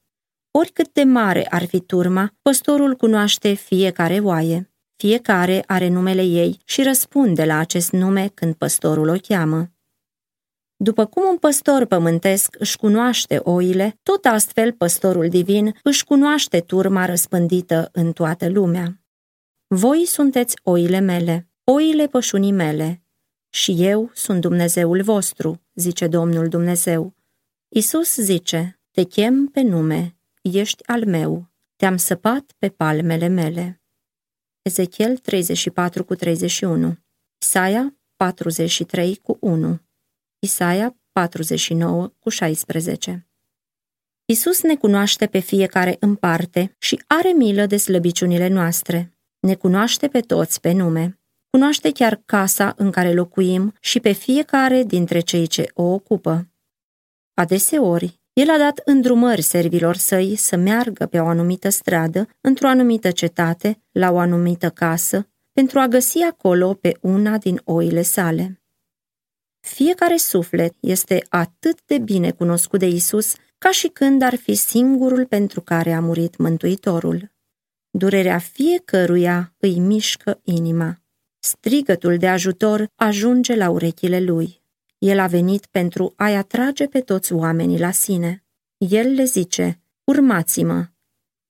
Oricât 0.51 0.93
de 0.93 1.03
mare 1.03 1.45
ar 1.49 1.65
fi 1.65 1.79
turma, 1.79 2.33
păstorul 2.41 2.95
cunoaște 2.95 3.53
fiecare 3.53 4.19
oaie. 4.19 4.71
Fiecare 4.95 5.63
are 5.67 5.87
numele 5.87 6.23
ei 6.23 6.59
și 6.65 6.83
răspunde 6.83 7.45
la 7.45 7.57
acest 7.57 7.91
nume 7.91 8.31
când 8.33 8.53
păstorul 8.53 9.07
o 9.07 9.15
cheamă. 9.27 9.71
După 10.81 11.05
cum 11.05 11.23
un 11.29 11.37
păstor 11.37 11.85
pământesc 11.85 12.55
își 12.59 12.77
cunoaște 12.77 13.39
oile, 13.43 13.99
tot 14.03 14.25
astfel 14.25 14.73
păstorul 14.73 15.29
divin 15.29 15.75
își 15.83 16.05
cunoaște 16.05 16.59
turma 16.59 17.05
răspândită 17.05 17.89
în 17.91 18.11
toată 18.11 18.49
lumea. 18.49 19.01
Voi 19.67 20.05
sunteți 20.05 20.55
oile 20.63 20.99
mele, 20.99 21.49
oile 21.63 22.07
pășunii 22.07 22.51
mele, 22.51 23.03
și 23.49 23.75
eu 23.77 24.11
sunt 24.13 24.41
Dumnezeul 24.41 25.03
vostru, 25.03 25.61
zice 25.73 26.07
Domnul 26.07 26.47
Dumnezeu. 26.47 27.15
Isus 27.69 28.15
zice, 28.15 28.79
te 28.91 29.03
chem 29.03 29.45
pe 29.45 29.61
nume, 29.61 30.17
ești 30.41 30.87
al 30.87 31.05
meu. 31.05 31.49
te-am 31.75 31.97
săpat 31.97 32.53
pe 32.57 32.69
palmele 32.69 33.27
mele. 33.27 33.81
Ezechiel 34.61 35.17
34 35.17 36.03
cu 36.03 36.15
31 36.15 36.97
Isaia 37.41 37.97
43 38.15 39.15
cu 39.15 39.37
1 39.41 39.79
Isaia 40.41 40.95
49 41.11 42.13
cu 42.19 42.29
16 42.29 43.27
Isus 44.25 44.61
ne 44.61 44.75
cunoaște 44.75 45.27
pe 45.27 45.39
fiecare 45.39 45.95
în 45.99 46.15
parte 46.15 46.75
și 46.77 47.03
are 47.07 47.29
milă 47.29 47.65
de 47.65 47.77
slăbiciunile 47.77 48.47
noastre. 48.47 49.17
Ne 49.39 49.55
cunoaște 49.55 50.07
pe 50.07 50.19
toți 50.19 50.61
pe 50.61 50.71
nume. 50.71 51.19
Cunoaște 51.49 51.91
chiar 51.91 52.21
casa 52.25 52.73
în 52.77 52.91
care 52.91 53.13
locuim 53.13 53.73
și 53.79 53.99
pe 53.99 54.11
fiecare 54.11 54.83
dintre 54.83 55.19
cei 55.19 55.47
ce 55.47 55.71
o 55.73 55.83
ocupă. 55.83 56.47
Adeseori, 57.33 58.21
el 58.33 58.49
a 58.49 58.57
dat 58.57 58.81
îndrumări 58.85 59.41
servilor 59.41 59.95
săi 59.95 60.35
să 60.35 60.55
meargă 60.55 61.05
pe 61.05 61.19
o 61.19 61.27
anumită 61.27 61.69
stradă, 61.69 62.27
într-o 62.41 62.67
anumită 62.67 63.11
cetate, 63.11 63.83
la 63.91 64.11
o 64.11 64.17
anumită 64.17 64.69
casă, 64.69 65.27
pentru 65.53 65.79
a 65.79 65.87
găsi 65.87 66.21
acolo 66.21 66.73
pe 66.73 66.97
una 67.01 67.37
din 67.37 67.61
oile 67.63 68.01
sale. 68.01 68.58
Fiecare 69.59 70.17
suflet 70.17 70.75
este 70.79 71.25
atât 71.29 71.79
de 71.85 71.97
bine 71.97 72.31
cunoscut 72.31 72.79
de 72.79 72.87
Isus 72.87 73.35
ca 73.57 73.71
și 73.71 73.87
când 73.87 74.21
ar 74.21 74.35
fi 74.35 74.55
singurul 74.55 75.25
pentru 75.25 75.61
care 75.61 75.93
a 75.93 76.01
murit 76.01 76.37
Mântuitorul. 76.37 77.31
Durerea 77.89 78.37
fiecăruia 78.37 79.53
îi 79.57 79.79
mișcă 79.79 80.39
inima. 80.43 81.01
Strigătul 81.39 82.17
de 82.17 82.27
ajutor 82.27 82.89
ajunge 82.95 83.55
la 83.55 83.69
urechile 83.69 84.19
lui. 84.19 84.61
El 84.97 85.19
a 85.19 85.27
venit 85.27 85.65
pentru 85.65 86.13
a-i 86.15 86.35
atrage 86.35 86.87
pe 86.87 87.01
toți 87.01 87.33
oamenii 87.33 87.79
la 87.79 87.91
sine. 87.91 88.43
El 88.77 89.13
le 89.13 89.23
zice, 89.23 89.79
urmați-mă, 90.03 90.87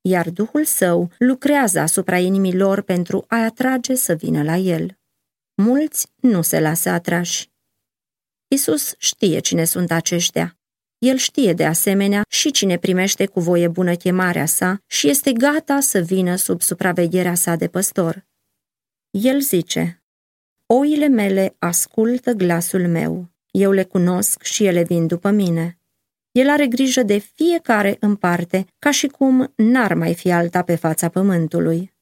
iar 0.01 0.29
Duhul 0.29 0.65
Său 0.65 1.11
lucrează 1.17 1.79
asupra 1.79 2.17
inimii 2.17 2.55
lor 2.55 2.81
pentru 2.81 3.25
a-i 3.27 3.43
atrage 3.43 3.95
să 3.95 4.13
vină 4.13 4.43
la 4.43 4.55
El. 4.55 4.97
Mulți 5.55 6.07
nu 6.15 6.41
se 6.41 6.59
lasă 6.59 6.89
atrași. 6.89 7.49
Isus 8.51 8.93
știe 8.97 9.39
cine 9.39 9.63
sunt 9.63 9.91
aceștia. 9.91 10.57
El 10.97 11.17
știe 11.17 11.53
de 11.53 11.65
asemenea 11.65 12.21
și 12.29 12.51
cine 12.51 12.77
primește 12.77 13.25
cu 13.25 13.39
voie 13.39 13.67
bună 13.67 13.95
chemarea 13.95 14.45
sa 14.45 14.81
și 14.87 15.09
este 15.09 15.31
gata 15.31 15.79
să 15.79 15.99
vină 15.99 16.35
sub 16.35 16.61
supravegherea 16.61 17.35
sa 17.35 17.55
de 17.55 17.67
păstor. 17.67 18.25
El 19.09 19.41
zice, 19.41 20.03
Oile 20.65 21.07
mele 21.07 21.55
ascultă 21.59 22.31
glasul 22.31 22.87
meu, 22.87 23.29
eu 23.51 23.71
le 23.71 23.83
cunosc 23.83 24.43
și 24.43 24.65
ele 24.65 24.83
vin 24.83 25.07
după 25.07 25.29
mine. 25.29 25.79
El 26.31 26.49
are 26.49 26.67
grijă 26.67 27.03
de 27.03 27.17
fiecare 27.17 27.97
în 27.99 28.15
parte, 28.15 28.65
ca 28.79 28.91
și 28.91 29.07
cum 29.07 29.53
n-ar 29.55 29.93
mai 29.93 30.15
fi 30.15 30.31
alta 30.31 30.61
pe 30.61 30.75
fața 30.75 31.09
pământului. 31.09 31.93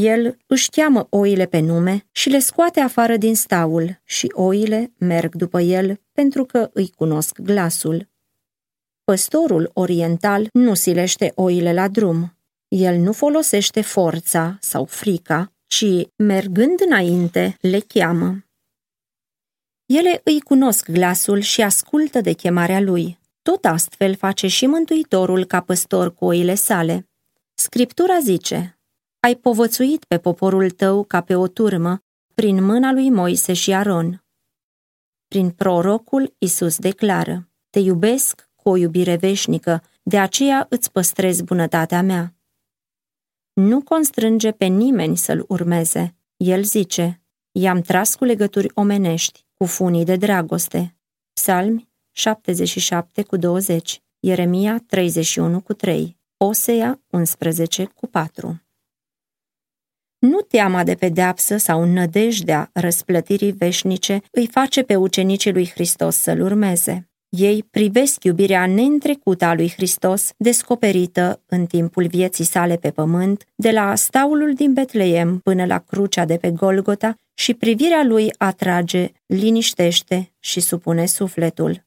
El 0.00 0.36
își 0.46 0.70
cheamă 0.70 1.06
oile 1.10 1.46
pe 1.46 1.58
nume 1.58 2.06
și 2.12 2.28
le 2.28 2.38
scoate 2.38 2.80
afară 2.80 3.16
din 3.16 3.36
staul 3.36 4.00
și 4.04 4.32
oile 4.32 4.92
merg 4.98 5.34
după 5.34 5.60
el 5.60 6.00
pentru 6.12 6.44
că 6.44 6.70
îi 6.72 6.90
cunosc 6.96 7.38
glasul. 7.38 8.08
Păstorul 9.04 9.70
oriental 9.74 10.48
nu 10.52 10.74
silește 10.74 11.32
oile 11.34 11.72
la 11.72 11.88
drum. 11.88 12.36
El 12.68 12.96
nu 12.96 13.12
folosește 13.12 13.80
forța 13.80 14.56
sau 14.60 14.84
frica, 14.84 15.52
ci, 15.66 15.86
mergând 16.16 16.80
înainte, 16.86 17.56
le 17.60 17.78
cheamă. 17.78 18.44
Ele 19.86 20.20
îi 20.24 20.40
cunosc 20.40 20.90
glasul 20.90 21.40
și 21.40 21.62
ascultă 21.62 22.20
de 22.20 22.32
chemarea 22.32 22.80
lui. 22.80 23.18
Tot 23.42 23.64
astfel 23.64 24.16
face 24.16 24.46
și 24.46 24.66
Mântuitorul 24.66 25.44
ca 25.44 25.60
păstor 25.60 26.14
cu 26.14 26.24
oile 26.24 26.54
sale. 26.54 27.08
Scriptura 27.54 28.18
zice, 28.18 28.73
Ai 29.24 29.34
povățuit 29.34 30.04
pe 30.04 30.18
poporul 30.18 30.70
tău 30.70 31.04
ca 31.04 31.20
pe 31.20 31.34
o 31.34 31.48
turmă, 31.48 32.02
prin 32.34 32.64
mâna 32.64 32.92
lui 32.92 33.10
Moise 33.10 33.52
și 33.52 33.72
Aron. 33.72 34.24
Prin 35.28 35.50
prorocul 35.50 36.34
Isus 36.38 36.78
declară, 36.78 37.48
Te 37.70 37.78
iubesc 37.78 38.50
cu 38.54 38.68
o 38.68 38.76
iubire 38.76 39.16
veșnică, 39.16 39.82
de 40.02 40.18
aceea 40.18 40.66
îți 40.70 40.92
păstrez 40.92 41.40
bunătatea 41.40 42.02
mea. 42.02 42.34
Nu 43.52 43.82
constrânge 43.82 44.50
pe 44.50 44.64
nimeni 44.64 45.16
să-l 45.16 45.44
urmeze. 45.48 46.16
El 46.36 46.62
zice, 46.62 47.22
i-am 47.52 47.80
tras 47.80 48.14
cu 48.14 48.24
legături 48.24 48.70
omenești, 48.74 49.46
cu 49.54 49.64
funii 49.64 50.04
de 50.04 50.16
dragoste. 50.16 50.96
Psalmi 51.32 51.88
77 52.10 53.22
cu 53.22 53.36
20, 53.36 54.02
Ieremia 54.20 54.84
31 54.86 55.60
cu 55.60 55.72
3, 55.72 56.18
Osea 56.36 57.02
11 57.10 57.84
cu 57.84 58.06
4. 58.06 58.63
Nu 60.24 60.40
teama 60.40 60.84
de 60.84 60.94
pedeapsă 60.94 61.56
sau 61.56 61.84
nădejdea 61.84 62.70
răsplătirii 62.72 63.52
veșnice 63.52 64.20
îi 64.30 64.46
face 64.46 64.82
pe 64.82 64.96
ucenicii 64.96 65.52
lui 65.52 65.70
Hristos 65.70 66.16
să-l 66.16 66.40
urmeze. 66.40 67.08
Ei 67.28 67.62
privesc 67.70 68.24
iubirea 68.24 68.66
neîntrecută 68.66 69.44
a 69.44 69.54
lui 69.54 69.72
Hristos, 69.76 70.32
descoperită 70.36 71.42
în 71.46 71.66
timpul 71.66 72.06
vieții 72.06 72.44
sale 72.44 72.76
pe 72.76 72.90
pământ, 72.90 73.44
de 73.54 73.70
la 73.70 73.94
staulul 73.94 74.54
din 74.54 74.72
Betleem 74.72 75.38
până 75.38 75.64
la 75.64 75.78
crucea 75.78 76.24
de 76.24 76.36
pe 76.36 76.50
Golgota 76.50 77.14
și 77.34 77.54
privirea 77.54 78.02
lui 78.04 78.34
atrage, 78.38 79.12
liniștește 79.26 80.32
și 80.38 80.60
supune 80.60 81.06
sufletul. 81.06 81.84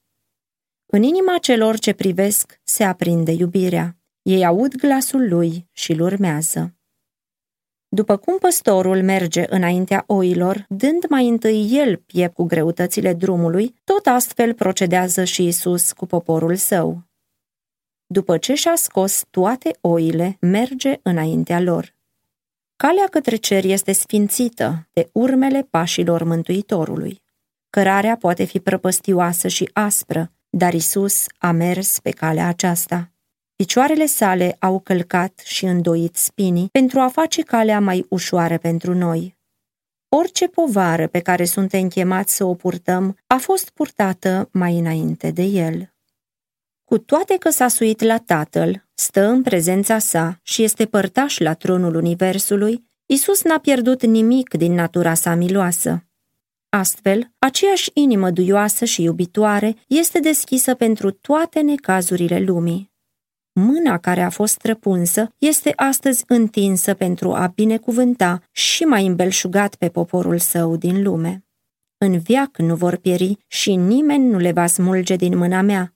În 0.86 1.04
inima 1.04 1.38
celor 1.38 1.78
ce 1.78 1.94
privesc 1.94 2.60
se 2.64 2.84
aprinde 2.84 3.32
iubirea. 3.32 3.98
Ei 4.22 4.46
aud 4.46 4.76
glasul 4.76 5.28
lui 5.30 5.68
și 5.72 5.92
îl 5.92 6.02
urmează. 6.02 6.77
După 7.90 8.18
cum 8.18 8.38
păstorul 8.38 9.04
merge 9.04 9.46
înaintea 9.50 10.04
oilor, 10.08 10.66
dând 10.70 11.06
mai 11.10 11.28
întâi 11.28 11.70
el 11.72 11.98
piept 11.98 12.34
cu 12.34 12.44
greutățile 12.44 13.14
drumului, 13.14 13.76
tot 13.84 14.06
astfel 14.06 14.54
procedează 14.54 15.24
și 15.24 15.48
Isus 15.48 15.92
cu 15.92 16.06
poporul 16.06 16.56
său. 16.56 17.04
După 18.06 18.38
ce 18.38 18.54
și-a 18.54 18.76
scos 18.76 19.24
toate 19.30 19.78
oile, 19.82 20.38
merge 20.40 21.00
înaintea 21.02 21.60
lor. 21.60 21.96
Calea 22.76 23.08
către 23.10 23.36
cer 23.36 23.64
este 23.64 23.92
sfințită 23.92 24.88
de 24.94 25.10
urmele 25.12 25.68
pașilor 25.70 26.24
Mântuitorului. 26.24 27.22
Cărarea 27.70 28.18
poate 28.18 28.44
fi 28.44 28.60
prăpăstioasă 28.60 29.48
și 29.48 29.70
aspră, 29.74 30.32
dar 30.50 30.74
Isus 30.74 31.26
a 31.38 31.52
mers 31.52 32.00
pe 32.00 32.10
calea 32.10 32.48
aceasta. 32.48 33.12
Picioarele 33.58 34.06
sale 34.06 34.56
au 34.60 34.80
călcat 34.80 35.42
și 35.46 35.66
îndoit 35.66 36.16
spinii 36.16 36.70
pentru 36.72 37.00
a 37.00 37.08
face 37.08 37.42
calea 37.42 37.80
mai 37.80 38.06
ușoară 38.10 38.58
pentru 38.58 38.94
noi. 38.94 39.38
Orice 40.10 40.48
povară 40.48 41.08
pe 41.08 41.20
care 41.20 41.46
suntem 41.46 41.88
chemați 41.88 42.36
să 42.36 42.44
o 42.44 42.54
purtăm 42.54 43.18
a 43.28 43.38
fost 43.38 43.70
purtată 43.70 44.50
mai 44.52 44.78
înainte 44.78 45.32
de 45.32 45.42
el. 45.42 45.94
Cu 46.84 46.98
toate 46.98 47.38
că 47.38 47.50
s-a 47.50 47.68
suit 47.68 48.02
la 48.02 48.18
Tatăl, 48.18 48.86
stă 48.94 49.28
în 49.28 49.42
prezența 49.42 50.00
sa 50.00 50.40
și 50.42 50.64
este 50.64 50.86
părtaș 50.86 51.38
la 51.38 51.54
tronul 51.54 51.96
Universului, 51.96 52.84
Isus 53.06 53.44
n-a 53.44 53.60
pierdut 53.60 54.06
nimic 54.06 54.54
din 54.54 54.74
natura 54.74 55.14
sa 55.14 55.36
miloasă. 55.36 56.04
Astfel, 56.70 57.32
aceeași 57.40 57.92
inimă 57.94 58.30
duioasă 58.30 58.86
și 58.86 59.04
iubitoare 59.04 59.76
este 59.88 60.20
deschisă 60.20 60.76
pentru 60.76 61.12
toate 61.12 61.62
necazurile 61.62 62.40
lumii. 62.40 62.96
Mâna 63.60 63.98
care 63.98 64.22
a 64.22 64.30
fost 64.30 64.64
răpunsă 64.64 65.34
este 65.38 65.74
astăzi 65.76 66.24
întinsă 66.28 66.94
pentru 66.94 67.34
a 67.34 67.48
binecuvânta 67.48 68.42
și 68.52 68.84
mai 68.84 69.06
îmbelșugat 69.06 69.76
pe 69.76 69.90
poporul 69.90 70.40
său 70.40 70.76
din 70.76 71.04
lume. 71.04 71.46
În 71.98 72.20
viac 72.20 72.58
nu 72.58 72.76
vor 72.76 72.96
pieri 72.96 73.38
și 73.48 73.76
nimeni 73.76 74.26
nu 74.26 74.38
le 74.38 74.52
va 74.52 74.68
smulge 74.68 75.16
din 75.16 75.38
mâna 75.38 75.62
mea. 75.62 75.96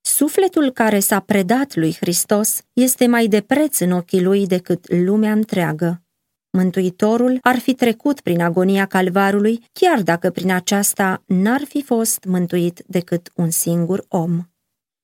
Sufletul 0.00 0.70
care 0.70 0.98
s-a 1.00 1.20
predat 1.20 1.74
lui 1.74 1.96
Hristos 2.00 2.62
este 2.72 3.06
mai 3.06 3.26
de 3.26 3.40
preț 3.40 3.78
în 3.78 3.90
ochii 3.90 4.22
lui 4.22 4.46
decât 4.46 4.92
lumea 4.92 5.32
întreagă. 5.32 6.02
Mântuitorul 6.50 7.38
ar 7.42 7.58
fi 7.58 7.74
trecut 7.74 8.20
prin 8.20 8.40
agonia 8.40 8.86
calvarului, 8.86 9.64
chiar 9.72 10.02
dacă 10.02 10.30
prin 10.30 10.50
aceasta 10.50 11.22
n-ar 11.26 11.62
fi 11.64 11.82
fost 11.82 12.24
mântuit 12.24 12.82
decât 12.86 13.30
un 13.34 13.50
singur 13.50 14.04
om. 14.08 14.49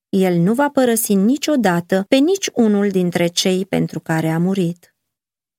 El 0.09 0.39
nu 0.39 0.55
va 0.55 0.69
părăsi 0.69 1.15
niciodată 1.15 2.05
pe 2.09 2.17
nici 2.17 2.49
unul 2.53 2.89
dintre 2.89 3.27
cei 3.27 3.67
pentru 3.67 4.01
care 4.01 4.29
a 4.29 4.39
murit. 4.39 4.95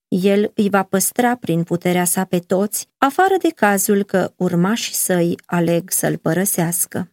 El 0.08 0.52
îi 0.56 0.70
va 0.70 0.84
păstra 0.84 1.36
prin 1.36 1.64
puterea 1.64 2.04
sa 2.04 2.24
pe 2.24 2.40
toți, 2.40 2.90
afară 2.98 3.36
de 3.42 3.50
cazul 3.50 4.04
că 4.04 4.34
urmașii 4.36 4.94
săi 4.94 5.36
aleg 5.46 5.90
să-l 5.90 6.18
părăsească. 6.18 7.12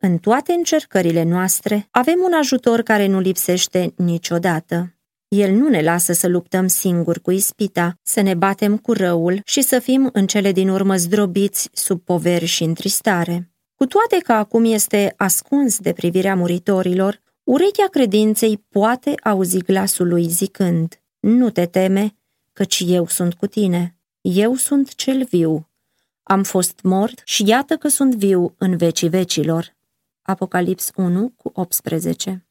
În 0.00 0.18
toate 0.18 0.52
încercările 0.52 1.22
noastre 1.22 1.88
avem 1.90 2.18
un 2.24 2.32
ajutor 2.32 2.82
care 2.82 3.06
nu 3.06 3.20
lipsește 3.20 3.92
niciodată. 3.96 4.94
El 5.28 5.52
nu 5.54 5.68
ne 5.68 5.82
lasă 5.82 6.12
să 6.12 6.28
luptăm 6.28 6.66
singuri 6.66 7.20
cu 7.20 7.30
ispita, 7.30 7.98
să 8.02 8.20
ne 8.20 8.34
batem 8.34 8.78
cu 8.78 8.92
răul 8.92 9.40
și 9.44 9.62
să 9.62 9.78
fim 9.78 10.10
în 10.12 10.26
cele 10.26 10.52
din 10.52 10.68
urmă 10.68 10.96
zdrobiți 10.96 11.68
sub 11.72 12.00
poveri 12.00 12.44
și 12.44 12.62
întristare. 12.62 13.53
Cu 13.84 13.90
toate 13.90 14.18
că 14.18 14.32
acum 14.32 14.64
este 14.64 15.14
ascuns 15.16 15.78
de 15.78 15.92
privirea 15.92 16.34
muritorilor, 16.34 17.22
Urechea 17.42 17.86
credinței 17.90 18.58
poate 18.68 19.14
auzi 19.22 19.58
glasul 19.58 20.08
lui 20.08 20.28
zicând, 20.28 21.02
Nu 21.20 21.50
te 21.50 21.66
teme, 21.66 22.16
căci 22.52 22.82
eu 22.86 23.06
sunt 23.06 23.34
cu 23.34 23.46
tine. 23.46 23.96
Eu 24.20 24.54
sunt 24.54 24.94
cel 24.94 25.24
viu. 25.24 25.70
Am 26.22 26.42
fost 26.42 26.80
mort 26.82 27.20
și 27.24 27.48
iată 27.48 27.76
că 27.76 27.88
sunt 27.88 28.14
viu 28.14 28.54
în 28.58 28.76
vecii 28.76 29.08
vecilor. 29.08 29.76
Apocalips 30.22 30.90
1 30.96 31.32
cu 31.36 31.50
18 31.54 32.46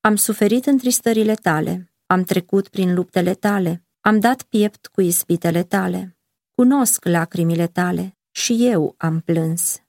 Am 0.00 0.16
suferit 0.16 0.66
întristările 0.66 1.34
tale, 1.34 1.92
am 2.06 2.22
trecut 2.22 2.68
prin 2.68 2.94
luptele 2.94 3.34
tale, 3.34 3.84
am 4.00 4.20
dat 4.20 4.42
piept 4.42 4.86
cu 4.86 5.00
ispitele 5.00 5.62
tale. 5.62 6.16
Cunosc 6.54 7.04
lacrimile 7.04 7.66
tale 7.66 8.16
și 8.30 8.66
eu 8.66 8.94
am 8.96 9.20
plâns. 9.20 9.82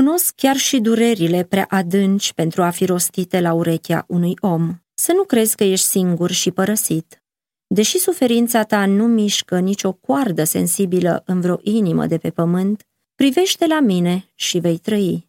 Cunosc 0.00 0.34
chiar 0.34 0.56
și 0.56 0.80
durerile 0.80 1.42
prea 1.42 1.66
adânci 1.68 2.32
pentru 2.32 2.62
a 2.62 2.70
fi 2.70 2.84
rostite 2.84 3.40
la 3.40 3.52
urechea 3.52 4.04
unui 4.08 4.34
om. 4.40 4.78
Să 4.94 5.12
nu 5.12 5.24
crezi 5.24 5.56
că 5.56 5.64
ești 5.64 5.86
singur 5.86 6.30
și 6.30 6.50
părăsit. 6.50 7.22
Deși 7.66 7.98
suferința 7.98 8.62
ta 8.62 8.86
nu 8.86 9.06
mișcă 9.06 9.58
nicio 9.58 9.92
coardă 9.92 10.44
sensibilă 10.44 11.22
în 11.26 11.40
vreo 11.40 11.58
inimă 11.62 12.06
de 12.06 12.18
pe 12.18 12.30
pământ, 12.30 12.82
privește 13.14 13.66
la 13.66 13.80
mine 13.80 14.28
și 14.34 14.58
vei 14.58 14.78
trăi. 14.78 15.28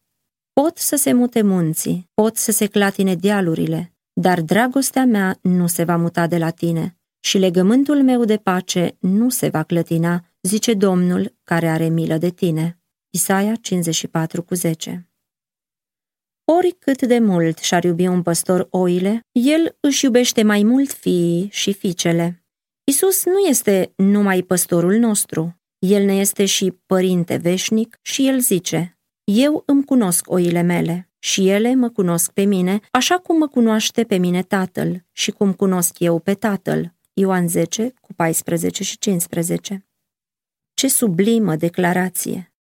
Pot 0.53 0.77
să 0.77 0.95
se 0.95 1.13
mute 1.13 1.41
munții, 1.41 2.09
pot 2.13 2.37
să 2.37 2.51
se 2.51 2.65
clatine 2.65 3.15
dealurile, 3.15 3.93
dar 4.13 4.41
dragostea 4.41 5.05
mea 5.05 5.37
nu 5.41 5.67
se 5.67 5.83
va 5.83 5.95
muta 5.97 6.27
de 6.27 6.37
la 6.37 6.49
tine 6.49 6.97
și 7.19 7.37
legământul 7.37 8.03
meu 8.03 8.25
de 8.25 8.37
pace 8.37 8.97
nu 8.99 9.29
se 9.29 9.49
va 9.49 9.63
clătina, 9.63 10.25
zice 10.41 10.73
Domnul 10.73 11.35
care 11.43 11.67
are 11.67 11.87
milă 11.87 12.17
de 12.17 12.29
tine. 12.29 12.76
Isaia 13.17 13.55
54 13.55 14.43
cu 14.43 14.53
10 14.53 15.09
Ori 16.45 16.75
cât 16.79 17.01
de 17.01 17.19
mult 17.19 17.57
și-ar 17.57 17.83
iubi 17.83 18.07
un 18.07 18.21
păstor 18.21 18.67
oile, 18.69 19.19
el 19.31 19.77
își 19.79 20.05
iubește 20.05 20.43
mai 20.43 20.63
mult 20.63 20.91
fiii 20.91 21.49
și 21.51 21.73
fiicele. 21.73 22.45
Isus 22.83 23.25
nu 23.25 23.37
este 23.37 23.93
numai 23.95 24.41
păstorul 24.41 24.95
nostru, 24.95 25.59
el 25.79 26.05
ne 26.05 26.13
este 26.19 26.45
și 26.45 26.71
părinte 26.85 27.35
veșnic 27.35 27.99
și 28.01 28.27
el 28.27 28.39
zice, 28.39 28.97
Eu 29.23 29.63
îmi 29.65 29.83
cunosc 29.83 30.29
oile 30.29 30.61
mele 30.61 31.09
și 31.19 31.49
ele 31.49 31.75
mă 31.75 31.89
cunosc 31.89 32.31
pe 32.31 32.43
mine, 32.43 32.79
așa 32.91 33.17
cum 33.17 33.37
mă 33.37 33.47
cunoaște 33.47 34.03
pe 34.03 34.17
mine 34.17 34.43
tatăl 34.43 35.05
și 35.11 35.31
cum 35.31 35.53
cunosc 35.53 35.99
eu 35.99 36.19
pe 36.19 36.33
tatăl. 36.33 36.93
Ioan 37.13 37.47
10 37.47 37.93
cu 38.01 38.13
14 38.13 38.83
și 38.83 38.97
15 38.97 39.87
Ce 40.73 40.87
sublimă 40.87 41.55
declarație! 41.55 42.51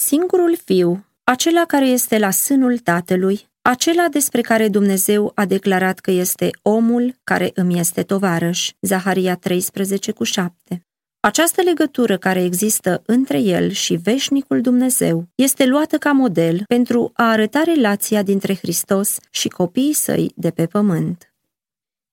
Singurul 0.00 0.56
fiu, 0.64 1.06
acela 1.24 1.64
care 1.64 1.86
este 1.86 2.18
la 2.18 2.30
sânul 2.30 2.78
tatălui, 2.78 3.48
acela 3.62 4.08
despre 4.08 4.40
care 4.40 4.68
Dumnezeu 4.68 5.32
a 5.34 5.44
declarat 5.44 5.98
că 5.98 6.10
este 6.10 6.50
omul 6.62 7.14
care 7.24 7.50
îmi 7.54 7.78
este 7.78 8.02
tovarăș, 8.02 8.70
Zaharia 8.80 9.34
13 9.34 10.12
cu 10.12 10.24
7. 10.24 10.86
Această 11.20 11.62
legătură 11.62 12.18
care 12.18 12.42
există 12.42 13.02
între 13.06 13.38
el 13.38 13.70
și 13.70 13.94
veșnicul 13.94 14.60
Dumnezeu 14.60 15.28
este 15.34 15.66
luată 15.66 15.98
ca 15.98 16.12
model 16.12 16.62
pentru 16.66 17.10
a 17.14 17.30
arăta 17.30 17.62
relația 17.62 18.22
dintre 18.22 18.54
Hristos 18.54 19.16
și 19.30 19.48
copiii 19.48 19.92
săi 19.92 20.32
de 20.36 20.50
pe 20.50 20.66
pământ. 20.66 21.34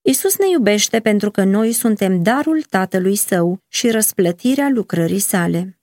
Isus 0.01 0.37
ne 0.37 0.49
iubește 0.49 0.99
pentru 0.99 1.31
că 1.31 1.43
noi 1.43 1.71
suntem 1.71 2.23
darul 2.23 2.61
Tatălui 2.69 3.15
Său 3.15 3.59
și 3.67 3.89
răsplătirea 3.89 4.69
lucrării 4.69 5.19
sale. 5.19 5.76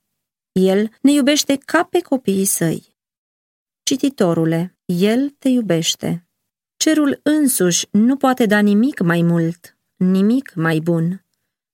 El 0.61 0.91
ne 1.01 1.13
iubește 1.13 1.57
ca 1.57 1.85
pe 1.85 2.01
copiii 2.01 2.45
săi. 2.45 2.97
Cititorule, 3.83 4.77
El 4.85 5.31
te 5.31 5.49
iubește. 5.49 6.29
Cerul 6.77 7.21
însuși 7.23 7.87
nu 7.91 8.17
poate 8.17 8.47
da 8.47 8.59
nimic 8.59 9.01
mai 9.01 9.23
mult, 9.23 9.77
nimic 9.97 10.55
mai 10.55 10.79
bun. 10.79 11.25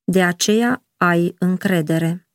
De 0.05 0.23
aceea 0.23 0.85
ai 0.97 1.35
încredere. 1.39 2.29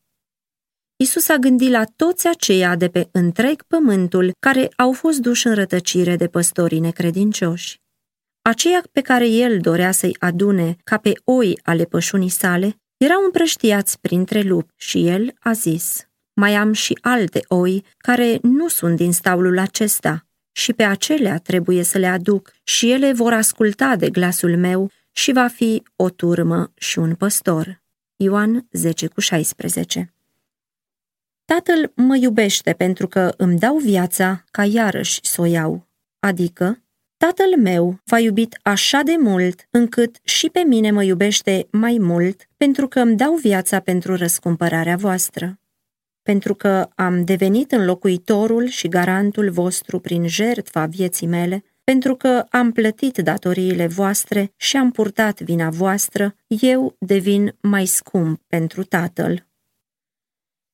Isus 0.95 1.27
a 1.29 1.36
gândit 1.36 1.69
la 1.69 1.84
toți 1.95 2.27
aceia 2.27 2.75
de 2.75 2.89
pe 2.89 3.10
întreg 3.12 3.63
pământul 3.63 4.31
care 4.39 4.69
au 4.75 4.93
fost 4.93 5.19
duși 5.19 5.47
în 5.47 5.53
rătăcire 5.53 6.15
de 6.15 6.27
păstorii 6.27 6.79
necredincioși. 6.79 7.81
Aceia 8.41 8.84
pe 8.91 9.01
care 9.01 9.27
el 9.27 9.60
dorea 9.60 9.91
să-i 9.91 10.15
adune 10.19 10.75
ca 10.84 10.97
pe 10.97 11.13
oi 11.23 11.60
ale 11.63 11.84
pășunii 11.84 12.29
sale 12.29 12.79
erau 12.97 13.23
împrăștiați 13.23 13.99
printre 13.99 14.41
lupi 14.41 14.73
și 14.75 15.08
el 15.08 15.34
a 15.39 15.51
zis, 15.51 16.04
mai 16.35 16.55
am 16.55 16.73
și 16.73 16.97
alte 17.01 17.43
oi 17.47 17.83
care 17.97 18.39
nu 18.41 18.67
sunt 18.67 18.95
din 18.95 19.13
staulul 19.13 19.57
acesta 19.57 20.25
și 20.51 20.73
pe 20.73 20.83
acelea 20.83 21.37
trebuie 21.37 21.83
să 21.83 21.97
le 21.97 22.07
aduc 22.07 22.53
și 22.63 22.91
ele 22.91 23.13
vor 23.13 23.33
asculta 23.33 23.95
de 23.95 24.09
glasul 24.09 24.57
meu 24.57 24.91
și 25.11 25.31
va 25.31 25.47
fi 25.47 25.83
o 25.95 26.09
turmă 26.09 26.71
și 26.75 26.99
un 26.99 27.15
păstor. 27.15 27.83
Ioan 28.15 28.67
10 28.71 29.07
cu 29.07 29.19
16 29.19 30.13
Tatăl 31.45 31.91
mă 31.95 32.15
iubește 32.15 32.73
pentru 32.73 33.07
că 33.07 33.33
îmi 33.37 33.59
dau 33.59 33.77
viața 33.77 34.43
ca 34.51 34.65
iarăși 34.65 35.19
să 35.23 35.41
o 35.41 35.45
iau, 35.45 35.87
adică 36.19 36.79
Tatăl 37.17 37.57
meu 37.57 37.99
v-a 38.03 38.19
iubit 38.19 38.59
așa 38.61 39.01
de 39.01 39.15
mult 39.19 39.67
încât 39.69 40.19
și 40.23 40.49
pe 40.49 40.59
mine 40.59 40.91
mă 40.91 41.03
iubește 41.03 41.67
mai 41.71 41.97
mult 41.99 42.47
pentru 42.57 42.87
că 42.87 42.99
îmi 42.99 43.17
dau 43.17 43.35
viața 43.35 43.79
pentru 43.79 44.15
răscumpărarea 44.15 44.95
voastră. 44.95 45.59
Pentru 46.25 46.55
că 46.55 46.89
am 46.95 47.23
devenit 47.23 47.71
înlocuitorul 47.71 48.67
și 48.67 48.88
garantul 48.88 49.49
vostru 49.51 49.99
prin 49.99 50.27
jertfa 50.27 50.85
vieții 50.85 51.27
mele, 51.27 51.63
pentru 51.83 52.15
că 52.15 52.45
am 52.49 52.71
plătit 52.71 53.17
datoriile 53.17 53.88
voastre 53.88 54.53
și 54.55 54.77
am 54.77 54.91
purtat 54.91 55.41
vina 55.41 55.69
voastră, 55.69 56.35
eu 56.47 56.95
devin 56.99 57.55
mai 57.61 57.85
scump 57.85 58.41
pentru 58.47 58.83
Tatăl. 58.83 59.47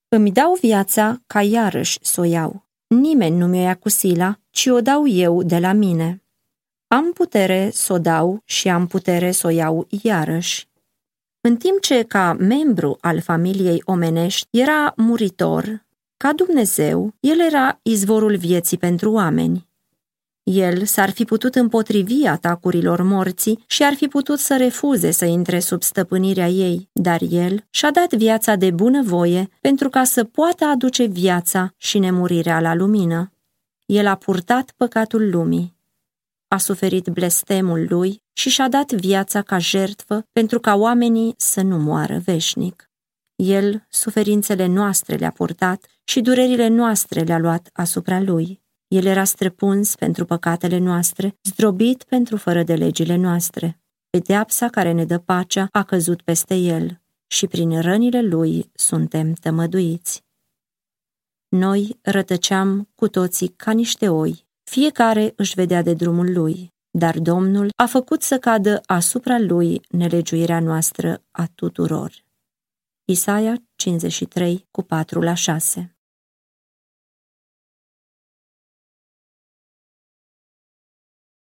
Îmi 0.07 0.31
dau 0.31 0.57
viața 0.61 1.21
ca 1.27 1.41
iarăși 1.41 1.97
să 2.01 2.21
o 2.21 2.23
iau. 2.23 2.67
Nimeni 2.87 3.37
nu 3.37 3.47
mi-o 3.47 3.61
ia 3.61 3.75
cu 3.75 3.89
sila, 3.89 4.39
ci 4.49 4.65
o 4.65 4.81
dau 4.81 5.07
eu 5.07 5.43
de 5.43 5.57
la 5.57 5.73
mine. 5.73 6.23
Am 6.87 7.13
putere 7.13 7.69
să 7.73 7.93
o 7.93 7.97
dau 7.97 8.41
și 8.45 8.69
am 8.69 8.87
putere 8.87 9.31
să 9.31 9.47
o 9.47 9.49
iau 9.49 9.87
iarăși. 10.03 10.67
În 11.43 11.55
timp 11.55 11.81
ce, 11.81 12.03
ca 12.03 12.35
membru 12.39 12.97
al 12.99 13.21
familiei 13.21 13.81
omenești, 13.85 14.47
era 14.49 14.93
muritor, 14.95 15.85
ca 16.17 16.33
Dumnezeu, 16.33 17.13
el 17.19 17.39
era 17.39 17.79
izvorul 17.81 18.35
vieții 18.35 18.77
pentru 18.77 19.11
oameni. 19.11 19.69
El 20.43 20.85
s-ar 20.85 21.09
fi 21.09 21.23
putut 21.23 21.55
împotrivi 21.55 22.25
atacurilor 22.25 23.01
morții 23.01 23.63
și 23.67 23.83
ar 23.83 23.93
fi 23.93 24.07
putut 24.07 24.39
să 24.39 24.57
refuze 24.57 25.11
să 25.11 25.25
intre 25.25 25.59
sub 25.59 25.83
stăpânirea 25.83 26.47
ei, 26.47 26.89
dar 26.93 27.21
el 27.29 27.65
și-a 27.69 27.91
dat 27.91 28.13
viața 28.13 28.55
de 28.55 28.71
bunăvoie 28.71 29.49
pentru 29.61 29.89
ca 29.89 30.03
să 30.03 30.23
poată 30.23 30.65
aduce 30.65 31.05
viața 31.05 31.73
și 31.77 31.99
nemurirea 31.99 32.59
la 32.59 32.75
lumină. 32.75 33.31
El 33.85 34.07
a 34.07 34.15
purtat 34.15 34.73
păcatul 34.77 35.29
lumii 35.29 35.79
a 36.53 36.57
suferit 36.57 37.07
blestemul 37.07 37.85
lui 37.89 38.23
și 38.33 38.49
și-a 38.49 38.69
dat 38.69 38.91
viața 38.91 39.41
ca 39.41 39.57
jertfă 39.57 40.25
pentru 40.31 40.59
ca 40.59 40.75
oamenii 40.75 41.33
să 41.37 41.61
nu 41.61 41.77
moară 41.77 42.17
veșnic. 42.17 42.89
El 43.35 43.85
suferințele 43.89 44.65
noastre 44.65 45.15
le-a 45.15 45.31
purtat 45.31 45.85
și 46.03 46.21
durerile 46.21 46.67
noastre 46.67 47.21
le-a 47.21 47.37
luat 47.37 47.69
asupra 47.73 48.21
lui. 48.21 48.61
El 48.87 49.05
era 49.05 49.23
străpuns 49.23 49.95
pentru 49.95 50.25
păcatele 50.25 50.77
noastre, 50.77 51.37
zdrobit 51.43 52.03
pentru 52.03 52.37
fără 52.37 52.63
de 52.63 52.75
legile 52.75 53.15
noastre. 53.15 53.81
Pedeapsa 54.09 54.67
care 54.67 54.91
ne 54.91 55.05
dă 55.05 55.17
pacea 55.17 55.67
a 55.71 55.83
căzut 55.83 56.21
peste 56.21 56.55
el 56.55 57.01
și 57.27 57.47
prin 57.47 57.81
rănile 57.81 58.21
lui 58.21 58.71
suntem 58.73 59.33
tămăduiți. 59.33 60.23
Noi 61.47 61.99
rătăceam 62.01 62.89
cu 62.95 63.07
toții 63.07 63.47
ca 63.47 63.71
niște 63.71 64.09
oi, 64.09 64.49
fiecare 64.71 65.33
își 65.35 65.53
vedea 65.53 65.81
de 65.81 65.93
drumul 65.93 66.33
lui, 66.33 66.73
dar 66.97 67.19
Domnul 67.19 67.69
a 67.75 67.85
făcut 67.85 68.21
să 68.21 68.39
cadă 68.39 68.81
asupra 68.85 69.39
lui 69.39 69.81
nelegiuirea 69.89 70.59
noastră 70.59 71.23
a 71.31 71.45
tuturor. 71.55 72.11
Isaia 73.05 73.55
53 73.75 74.67
cu 74.71 74.81
4 74.81 75.21
la 75.21 75.33
6 75.33 75.95